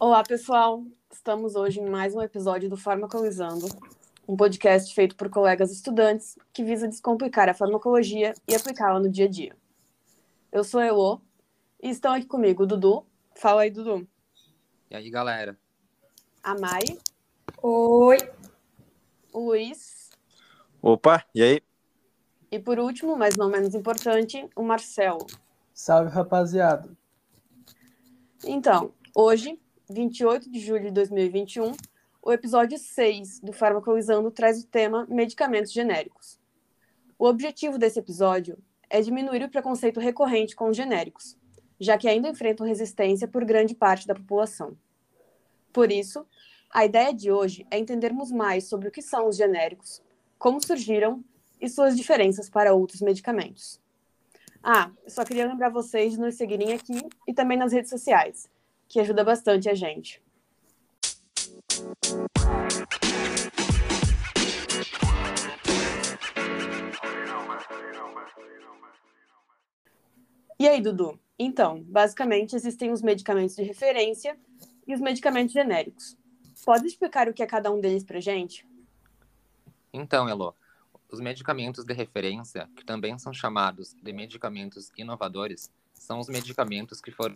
[0.00, 0.84] Olá, pessoal!
[1.08, 3.66] Estamos hoje em mais um episódio do Farmacolizando,
[4.26, 9.26] um podcast feito por colegas estudantes que visa descomplicar a farmacologia e aplicá-la no dia
[9.26, 9.56] a dia.
[10.50, 11.20] Eu sou a Elô
[11.80, 13.06] e estão aqui comigo o Dudu.
[13.36, 14.06] Fala aí, Dudu.
[14.90, 15.56] E aí, galera?
[16.42, 16.98] A Mari.
[17.62, 18.18] Oi.
[19.32, 20.10] O Luiz.
[20.82, 21.62] Opa, e aí?
[22.50, 25.24] E por último, mas não menos importante, o Marcelo.
[25.72, 26.90] Salve, rapaziada.
[28.44, 29.58] Então, hoje,
[29.90, 31.72] 28 de julho de 2021,
[32.22, 36.40] o episódio 6 do Farmacolizando traz o tema medicamentos genéricos.
[37.18, 38.56] O objetivo desse episódio
[38.88, 41.36] é diminuir o preconceito recorrente com os genéricos,
[41.78, 44.74] já que ainda enfrentam resistência por grande parte da população.
[45.70, 46.26] Por isso,
[46.70, 50.02] a ideia de hoje é entendermos mais sobre o que são os genéricos,
[50.38, 51.22] como surgiram
[51.60, 53.78] e suas diferenças para outros medicamentos.
[54.62, 58.48] Ah, só queria lembrar vocês de nos seguirem aqui e também nas redes sociais,
[58.94, 60.22] que ajuda bastante a gente.
[70.56, 71.18] E aí, Dudu?
[71.36, 74.38] Então, basicamente existem os medicamentos de referência
[74.86, 76.16] e os medicamentos genéricos.
[76.64, 78.64] Pode explicar o que é cada um deles pra gente?
[79.92, 80.54] Então, Elo,
[81.10, 87.10] os medicamentos de referência, que também são chamados de medicamentos inovadores, são os medicamentos que
[87.10, 87.34] foram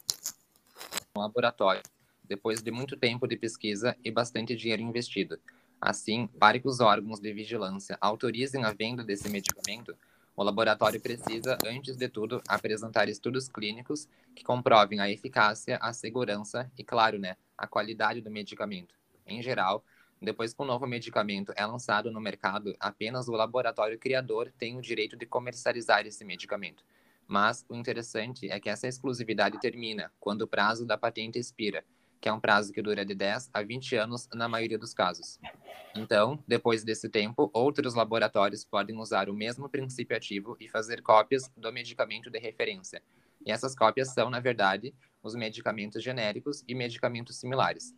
[1.19, 1.83] laboratório,
[2.25, 5.39] depois de muito tempo de pesquisa e bastante dinheiro investido.
[5.81, 9.97] Assim, para que os órgãos de vigilância autorizem a venda desse medicamento,
[10.37, 16.71] o laboratório precisa, antes de tudo, apresentar estudos clínicos que comprovem a eficácia, a segurança
[16.79, 18.95] e, claro, né, a qualidade do medicamento.
[19.27, 19.85] Em geral,
[20.21, 24.83] depois que um novo medicamento é lançado no mercado, apenas o laboratório criador tem o
[24.83, 26.85] direito de comercializar esse medicamento.
[27.29, 31.85] Mas o interessante é que essa exclusividade termina quando o prazo da patente expira,
[32.21, 35.39] que é um prazo que dura de 10 a 20 anos na maioria dos casos.
[35.95, 41.51] Então, depois desse tempo, outros laboratórios podem usar o mesmo princípio ativo e fazer cópias
[41.55, 43.03] do medicamento de referência.
[43.45, 47.95] E essas cópias são, na verdade, os medicamentos genéricos e medicamentos similares.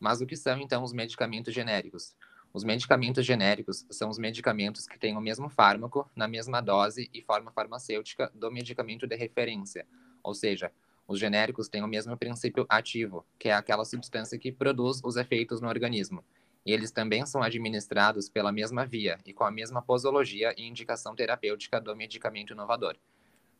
[0.00, 2.16] Mas o que são, então, os medicamentos genéricos?
[2.54, 7.20] Os medicamentos genéricos são os medicamentos que têm o mesmo fármaco, na mesma dose e
[7.20, 9.84] forma farmacêutica do medicamento de referência,
[10.22, 10.70] ou seja,
[11.08, 15.60] os genéricos têm o mesmo princípio ativo, que é aquela substância que produz os efeitos
[15.60, 16.24] no organismo.
[16.64, 21.12] E eles também são administrados pela mesma via e com a mesma posologia e indicação
[21.16, 22.96] terapêutica do medicamento inovador.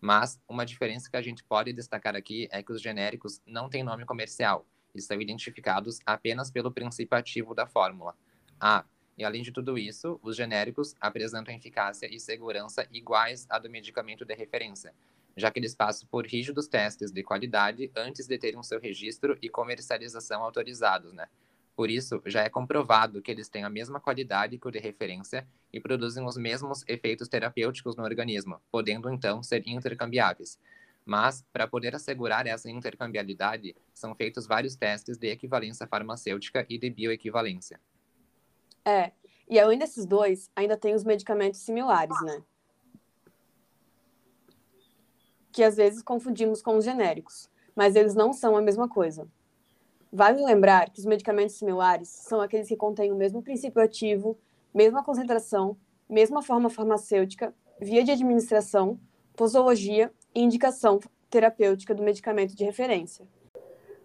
[0.01, 3.83] Mas uma diferença que a gente pode destacar aqui é que os genéricos não têm
[3.83, 8.15] nome comercial e são identificados apenas pelo princípio ativo da fórmula.
[8.61, 8.85] Ah,
[9.17, 14.25] e além de tudo isso, os genéricos apresentam eficácia e segurança iguais à do medicamento
[14.25, 14.93] de referência,
[15.37, 19.39] já que eles passam por rígidos testes de qualidade antes de terem o seu registro
[19.41, 21.29] e comercialização autorizados, né?
[21.77, 25.47] Por isso, já é comprovado que eles têm a mesma qualidade que o de referência
[25.73, 30.57] e produzem os mesmos efeitos terapêuticos no organismo, podendo então ser intercambiáveis.
[31.05, 36.89] Mas, para poder assegurar essa intercambiabilidade, são feitos vários testes de equivalência farmacêutica e de
[36.91, 37.81] bioequivalência.
[38.85, 39.13] É,
[39.49, 42.43] e além desses dois, ainda tem os medicamentos similares, né?
[45.55, 49.29] que às vezes confundimos com os genéricos, mas eles não são a mesma coisa.
[50.13, 54.37] Vale lembrar que os medicamentos similares são aqueles que contêm o mesmo princípio ativo,
[54.75, 55.77] mesma concentração,
[56.09, 58.99] mesma forma farmacêutica, via de administração,
[59.37, 60.99] posologia e indicação
[61.31, 63.25] terapêutica do medicamento de referência.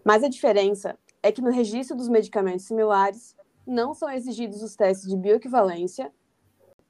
[0.03, 3.35] Mas a diferença é que no registro dos medicamentos similares
[3.69, 6.11] não são exigidos os testes de bioequivalência,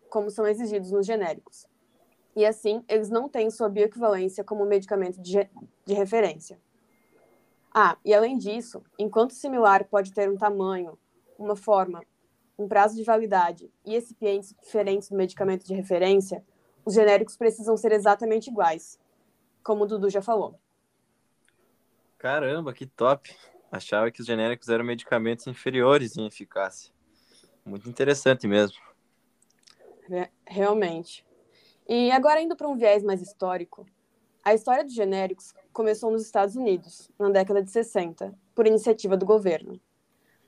[0.09, 1.67] como são exigidos nos genéricos
[2.39, 5.49] e assim eles não têm sua bioequivalência como medicamento de,
[5.85, 6.59] de referência.
[7.73, 10.97] Ah, e além disso, enquanto similar pode ter um tamanho,
[11.37, 12.01] uma forma,
[12.57, 16.43] um prazo de validade e recipientes diferentes do medicamento de referência,
[16.85, 18.97] os genéricos precisam ser exatamente iguais,
[19.61, 20.57] como o Dudu já falou.
[22.17, 23.35] Caramba, que top!
[23.71, 26.91] Achava que os genéricos eram medicamentos inferiores em eficácia.
[27.63, 28.77] Muito interessante mesmo.
[30.45, 31.25] Realmente.
[31.87, 33.85] E agora, indo para um viés mais histórico,
[34.43, 39.25] a história dos genéricos começou nos Estados Unidos, na década de 60, por iniciativa do
[39.25, 39.79] governo.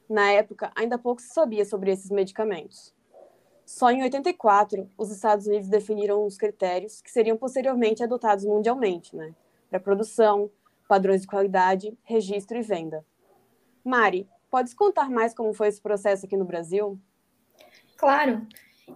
[0.09, 2.93] Na época, ainda pouco se sabia sobre esses medicamentos.
[3.65, 9.33] Só em 84, os Estados Unidos definiram os critérios que seriam posteriormente adotados mundialmente, né?
[9.69, 10.49] Para produção,
[10.87, 13.05] padrões de qualidade, registro e venda.
[13.83, 16.99] Mari, podes contar mais como foi esse processo aqui no Brasil?
[17.97, 18.45] Claro.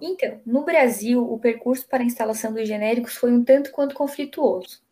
[0.02, 4.84] Então, no Brasil, o percurso para a instalação dos genéricos foi um tanto quanto conflituoso.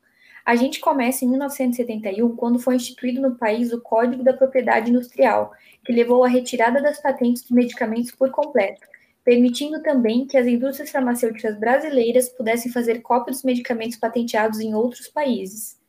[0.46, 5.54] A gente começa em 1971, quando foi instituído no país o Código da Propriedade Industrial,
[5.86, 8.86] que levou à retirada das patentes dos medicamentos por completo,
[9.24, 15.08] permitindo também que as indústrias farmacêuticas brasileiras pudessem fazer cópia dos medicamentos patenteados em outros
[15.08, 15.80] países.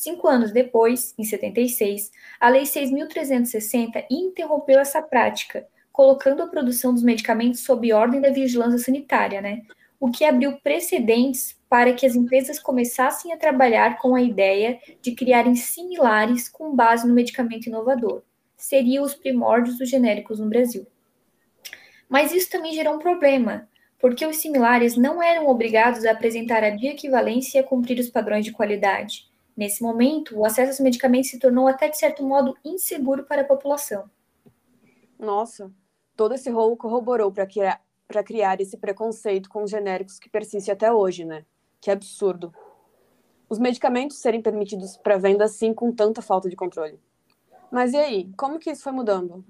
[0.00, 2.10] Cinco anos depois, em 76,
[2.40, 8.78] a Lei 6.360 interrompeu essa prática, colocando a produção dos medicamentos sob ordem da vigilância
[8.78, 9.60] sanitária, né?
[10.00, 15.14] O que abriu precedentes para que as empresas começassem a trabalhar com a ideia de
[15.14, 18.22] criarem similares com base no medicamento inovador.
[18.56, 20.86] Seriam os primórdios dos genéricos no Brasil.
[22.08, 23.68] Mas isso também gerou um problema,
[23.98, 28.46] porque os similares não eram obrigados a apresentar a bioequivalência e a cumprir os padrões
[28.46, 29.28] de qualidade.
[29.56, 33.44] Nesse momento, o acesso aos medicamentos se tornou até de certo modo inseguro para a
[33.44, 34.08] população.
[35.18, 35.70] Nossa,
[36.16, 37.82] todo esse rolo corroborou para criar,
[38.24, 41.44] criar esse preconceito com os genéricos que persiste até hoje, né?
[41.80, 42.54] Que absurdo.
[43.48, 46.98] Os medicamentos serem permitidos para venda assim com tanta falta de controle.
[47.70, 49.44] Mas e aí, como que isso foi mudando?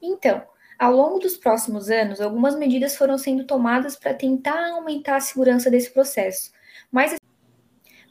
[0.00, 0.42] Então,
[0.78, 5.68] ao longo dos próximos anos, algumas medidas foram sendo tomadas para tentar aumentar a segurança
[5.70, 6.52] desse processo,
[6.90, 7.17] mas,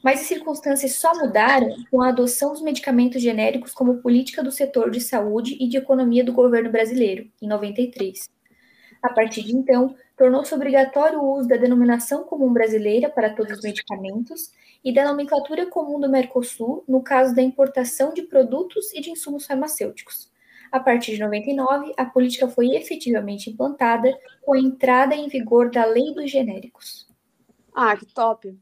[0.02, 4.90] mas as circunstâncias só mudaram com a adoção dos medicamentos genéricos como política do setor
[4.90, 8.28] de saúde e de economia do governo brasileiro, em 93.
[9.02, 13.62] A partir de então, tornou-se obrigatório o uso da denominação comum brasileira para todos os
[13.62, 14.52] medicamentos
[14.84, 19.46] e da nomenclatura comum do Mercosul no caso da importação de produtos e de insumos
[19.46, 20.30] farmacêuticos.
[20.70, 25.84] A partir de 99, a política foi efetivamente implantada com a entrada em vigor da
[25.86, 27.08] Lei dos Genéricos.
[27.74, 28.58] Ah, que top!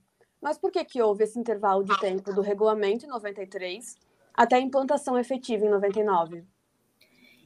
[0.47, 3.97] Mas por que, que houve esse intervalo de tempo do regulamento em 93
[4.33, 6.45] até a implantação efetiva em 99?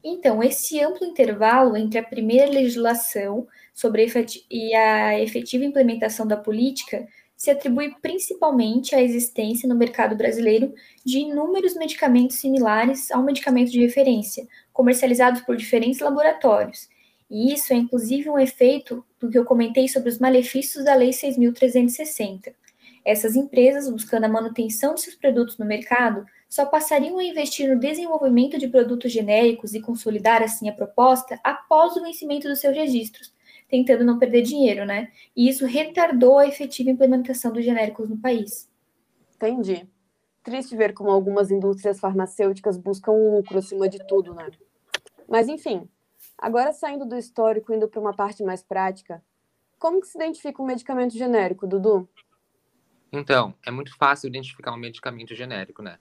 [0.05, 4.07] Então, esse amplo intervalo entre a primeira legislação sobre
[4.51, 11.21] e a efetiva implementação da política se atribui principalmente à existência no mercado brasileiro de
[11.21, 16.87] inúmeros medicamentos similares ao medicamento de referência, comercializados por diferentes laboratórios.
[17.31, 21.11] E isso é inclusive um efeito do que eu comentei sobre os malefícios da Lei
[21.11, 22.53] 6.360.
[23.05, 27.79] Essas empresas, buscando a manutenção de seus produtos no mercado, só passariam a investir no
[27.79, 33.33] desenvolvimento de produtos genéricos e consolidar assim a proposta após o vencimento dos seus registros,
[33.69, 35.11] tentando não perder dinheiro, né?
[35.35, 38.69] E isso retardou a efetiva implementação dos genéricos no país.
[39.37, 39.89] Entendi.
[40.43, 44.51] Triste ver como algumas indústrias farmacêuticas buscam lucro acima de tudo, né?
[45.29, 45.89] Mas enfim,
[46.37, 49.23] agora saindo do histórico indo para uma parte mais prática,
[49.79, 52.09] como que se identifica um medicamento genérico, Dudu?
[53.13, 55.99] Então, é muito fácil identificar um medicamento genérico, né?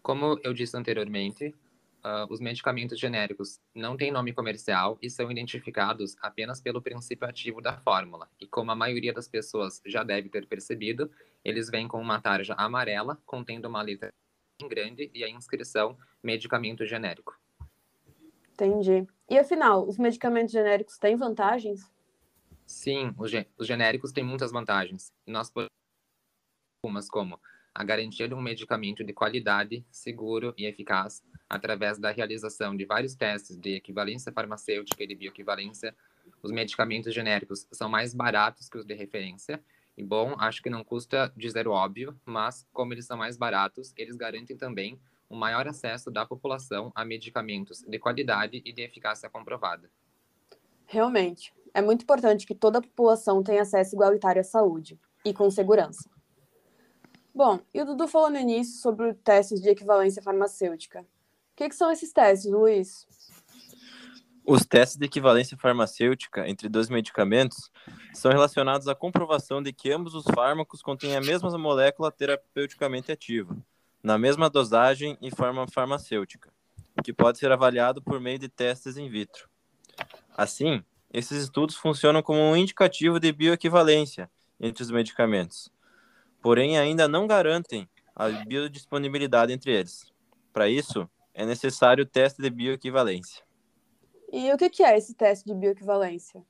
[0.00, 1.54] Como eu disse anteriormente,
[2.04, 7.60] uh, os medicamentos genéricos não têm nome comercial e são identificados apenas pelo princípio ativo
[7.60, 8.28] da fórmula.
[8.40, 11.10] E como a maioria das pessoas já deve ter percebido,
[11.44, 14.10] eles vêm com uma tarja amarela contendo uma letra
[14.68, 17.36] grande e a inscrição medicamento genérico.
[18.52, 19.06] Entendi.
[19.28, 21.90] E afinal, os medicamentos genéricos têm vantagens?
[22.64, 25.12] Sim, os, os genéricos têm muitas vantagens.
[25.26, 25.81] Nós podemos
[26.84, 27.38] algumas como
[27.72, 33.14] a garantia de um medicamento de qualidade, seguro e eficaz, através da realização de vários
[33.14, 35.94] testes de equivalência farmacêutica e de bioequivalência.
[36.42, 39.62] Os medicamentos genéricos são mais baratos que os de referência.
[39.96, 43.94] E bom, acho que não custa dizer o óbvio, mas como eles são mais baratos,
[43.96, 45.00] eles garantem também
[45.30, 49.88] um maior acesso da população a medicamentos de qualidade e de eficácia comprovada.
[50.84, 55.48] Realmente, é muito importante que toda a população tenha acesso igualitário à saúde e com
[55.48, 56.11] segurança.
[57.34, 61.00] Bom, e o Dudu falou no início sobre testes de equivalência farmacêutica.
[61.00, 61.06] O
[61.56, 63.06] que, que são esses testes, Luiz?
[64.44, 67.70] Os testes de equivalência farmacêutica entre dois medicamentos
[68.12, 73.56] são relacionados à comprovação de que ambos os fármacos contêm a mesma molécula terapeuticamente ativa,
[74.02, 76.52] na mesma dosagem e forma farmacêutica,
[77.02, 79.48] que pode ser avaliado por meio de testes in vitro.
[80.36, 85.70] Assim, esses estudos funcionam como um indicativo de bioequivalência entre os medicamentos,
[86.42, 90.12] porém ainda não garantem a biodisponibilidade entre eles.
[90.52, 93.42] Para isso, é necessário o teste de bioequivalência.
[94.30, 96.44] E o que é esse teste de bioequivalência?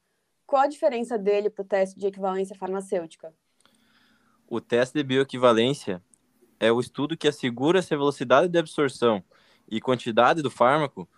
[0.46, 3.32] Qual a diferença dele para o teste de equivalência farmacêutica?
[4.48, 6.02] O teste de bioequivalência
[6.58, 9.22] é o estudo que assegura se a velocidade de absorção
[9.68, 11.08] e quantidade do fármaco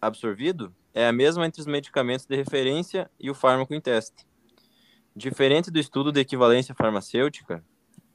[0.00, 4.26] absorvido é a mesma entre os medicamentos de referência e o fármaco em teste.
[5.14, 7.64] Diferente do estudo de equivalência farmacêutica,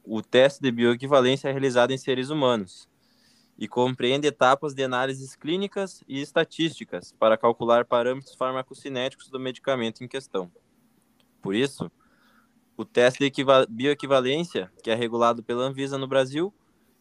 [0.04, 2.88] o teste de bioequivalência é realizado em seres humanos
[3.58, 10.08] e compreende etapas de análises clínicas e estatísticas para calcular parâmetros farmacocinéticos do medicamento em
[10.08, 10.50] questão.
[11.40, 11.90] Por isso,
[12.76, 16.52] O teste de equiva- bioequivalência, que é regulado pela Anvisa no Brasil,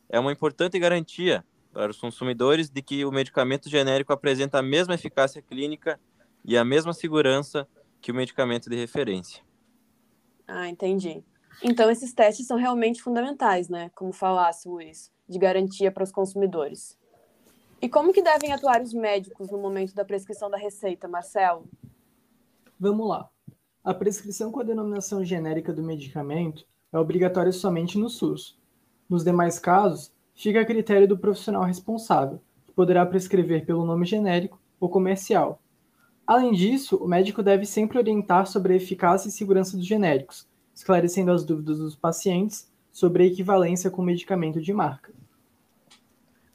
[0.07, 4.93] é uma importante garantia para os consumidores de que o medicamento genérico apresenta a mesma
[4.93, 5.99] eficácia clínica
[6.45, 7.67] e a mesma segurança
[7.99, 9.43] que o medicamento de referência.
[10.47, 11.23] Ah, entendi.
[11.61, 13.91] Então, esses testes são realmente fundamentais, né?
[13.95, 16.97] Como falasse Luiz, de garantia para os consumidores.
[17.81, 21.67] E como que devem atuar os médicos no momento da prescrição da receita, Marcelo?
[22.79, 23.29] Vamos lá.
[23.83, 28.57] A prescrição com a denominação genérica do medicamento é obrigatória somente no SUS.
[29.09, 34.61] Nos demais casos, fica a critério do profissional responsável, que poderá prescrever pelo nome genérico
[34.79, 35.61] ou comercial.
[36.25, 41.31] Além disso, o médico deve sempre orientar sobre a eficácia e segurança dos genéricos, esclarecendo
[41.31, 45.13] as dúvidas dos pacientes sobre a equivalência com medicamento de marca.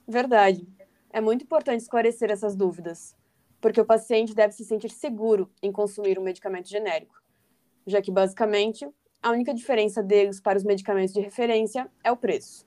[0.06, 0.66] Verdade.
[1.10, 3.16] É muito importante esclarecer essas dúvidas,
[3.60, 7.20] porque o paciente deve se sentir seguro em consumir um medicamento genérico,
[7.86, 8.88] já que, basicamente,
[9.22, 12.66] a única diferença deles para os medicamentos de referência é o preço.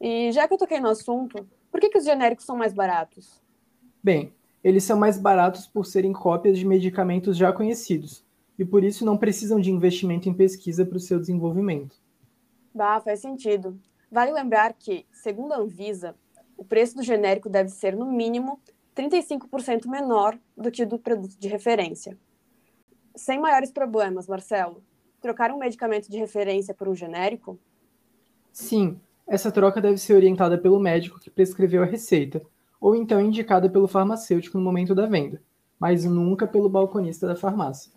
[0.00, 3.40] E já que eu toquei no assunto, por que, que os genéricos são mais baratos?
[4.02, 8.23] Bem, eles são mais baratos por serem cópias de medicamentos já conhecidos,
[8.58, 11.96] e por isso não precisam de investimento em pesquisa para o seu desenvolvimento.
[12.74, 13.78] Bah, faz sentido.
[14.10, 16.14] Vale lembrar que, segundo a Anvisa,
[16.56, 18.60] o preço do genérico deve ser, no mínimo,
[18.94, 22.16] 35% menor do que o do produto de referência.
[23.16, 24.82] Sem maiores problemas, Marcelo,
[25.20, 27.58] trocar um medicamento de referência por um genérico?
[28.52, 32.42] Sim, essa troca deve ser orientada pelo médico que prescreveu a receita,
[32.80, 35.42] ou então indicada pelo farmacêutico no momento da venda,
[35.78, 37.90] mas nunca pelo balconista da farmácia.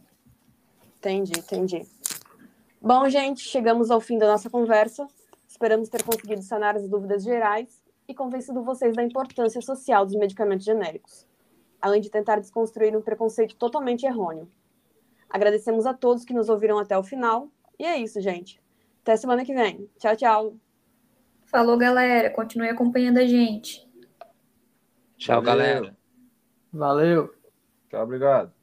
[1.07, 1.87] Entendi, entendi.
[2.81, 5.07] Bom, gente, chegamos ao fim da nossa conversa.
[5.47, 10.65] Esperamos ter conseguido sanar as dúvidas gerais e convencido vocês da importância social dos medicamentos
[10.65, 11.25] genéricos,
[11.81, 14.51] além de tentar desconstruir um preconceito totalmente errôneo.
[15.29, 17.49] Agradecemos a todos que nos ouviram até o final.
[17.79, 18.61] E é isso, gente.
[19.01, 19.89] Até semana que vem.
[19.97, 20.55] Tchau, tchau.
[21.45, 22.29] Falou, galera.
[22.31, 23.89] Continue acompanhando a gente.
[25.17, 25.43] Tchau, Valeu.
[25.43, 25.97] galera.
[26.73, 27.33] Valeu!
[27.89, 28.56] Tchau, obrigado.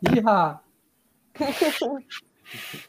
[0.00, 0.62] 一哈。